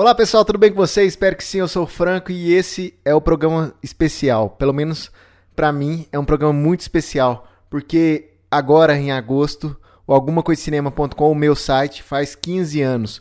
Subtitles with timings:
[0.00, 1.12] Olá pessoal, tudo bem com vocês?
[1.12, 4.48] Espero que sim, eu sou o Franco e esse é o programa especial.
[4.48, 5.12] Pelo menos
[5.54, 9.76] para mim é um programa muito especial, porque agora em agosto,
[10.06, 13.20] o algumacoisinema.com, o meu site, faz 15 anos.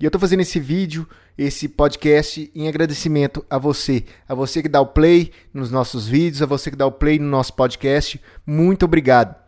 [0.00, 1.06] E eu tô fazendo esse vídeo,
[1.36, 6.40] esse podcast em agradecimento a você, a você que dá o play nos nossos vídeos,
[6.40, 8.18] a você que dá o play no nosso podcast.
[8.46, 9.43] Muito obrigado.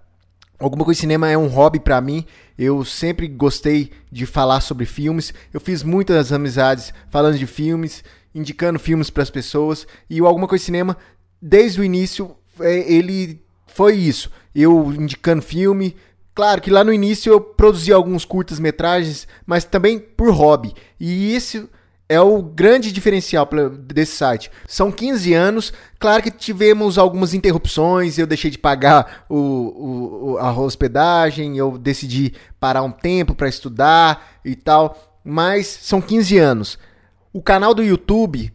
[0.58, 2.24] Alguma coisa cinema é um hobby para mim.
[2.58, 5.34] Eu sempre gostei de falar sobre filmes.
[5.52, 8.02] Eu fiz muitas amizades falando de filmes,
[8.34, 9.86] indicando filmes para as pessoas.
[10.08, 10.96] E o Alguma Coisa Cinema,
[11.40, 14.30] desde o início, é, ele foi isso.
[14.54, 15.94] Eu indicando filme.
[16.34, 20.74] Claro que lá no início eu produzi alguns curtas-metragens, mas também por hobby.
[20.98, 21.68] E isso
[22.08, 23.48] é o grande diferencial
[23.80, 24.50] desse site.
[24.66, 30.52] São 15 anos, claro que tivemos algumas interrupções, eu deixei de pagar o, o a
[30.52, 36.78] hospedagem, eu decidi parar um tempo para estudar e tal, mas são 15 anos.
[37.32, 38.52] O canal do YouTube,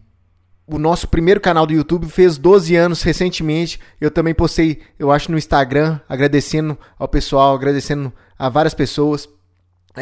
[0.66, 3.78] o nosso primeiro canal do YouTube fez 12 anos recentemente.
[4.00, 9.28] Eu também postei, eu acho, no Instagram, agradecendo ao pessoal, agradecendo a várias pessoas.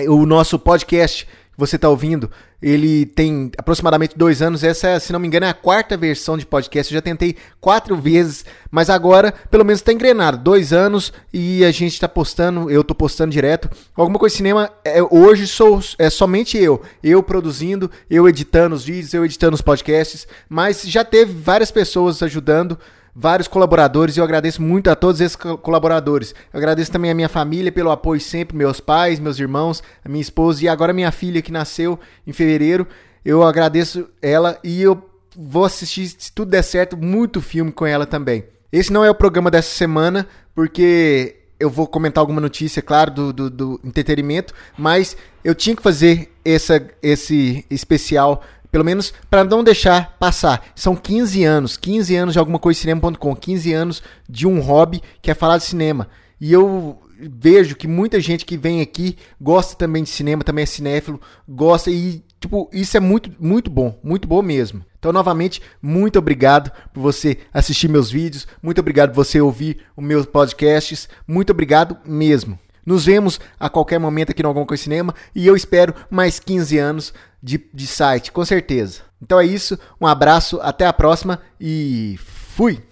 [0.08, 1.26] O nosso podcast
[1.60, 2.30] você está ouvindo,
[2.60, 4.64] ele tem aproximadamente dois anos.
[4.64, 6.92] Essa, se não me engano, é a quarta versão de podcast.
[6.92, 10.38] Eu já tentei quatro vezes, mas agora pelo menos está engrenado.
[10.38, 13.70] Dois anos e a gente está postando, eu estou postando direto.
[13.94, 16.80] Alguma coisa cinema, é, hoje sou é somente eu.
[17.02, 20.26] Eu produzindo, eu editando os vídeos, eu editando os podcasts.
[20.48, 22.78] Mas já teve várias pessoas ajudando
[23.14, 26.34] vários colaboradores e eu agradeço muito a todos esses colaboradores.
[26.52, 30.22] Eu agradeço também a minha família pelo apoio sempre, meus pais, meus irmãos, a minha
[30.22, 32.86] esposa e agora minha filha que nasceu em fevereiro.
[33.24, 35.02] Eu agradeço ela e eu
[35.36, 38.44] vou assistir, se tudo der certo, muito filme com ela também.
[38.72, 43.32] Esse não é o programa dessa semana, porque eu vou comentar alguma notícia, claro, do,
[43.32, 49.64] do, do entretenimento, mas eu tinha que fazer essa, esse especial pelo menos para não
[49.64, 50.70] deixar passar.
[50.74, 55.30] São 15 anos, 15 anos de alguma coisa cinema.com, 15 anos de um hobby que
[55.30, 56.08] é falar de cinema.
[56.40, 60.66] E eu vejo que muita gente que vem aqui gosta também de cinema, também é
[60.66, 64.84] cinéfilo, gosta e tipo, isso é muito muito bom, muito bom mesmo.
[64.98, 70.04] Então, novamente, muito obrigado por você assistir meus vídeos, muito obrigado por você ouvir os
[70.04, 72.58] meus podcasts, muito obrigado mesmo.
[72.84, 76.78] Nos vemos a qualquer momento aqui no Alguma Coisa Cinema e eu espero mais 15
[76.78, 79.02] anos de, de site, com certeza.
[79.22, 82.82] Então é isso, um abraço, até a próxima e fui!